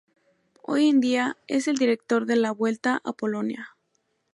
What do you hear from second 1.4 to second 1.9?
es el